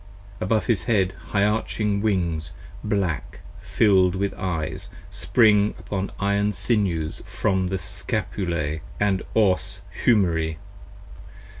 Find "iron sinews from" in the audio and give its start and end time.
6.19-7.67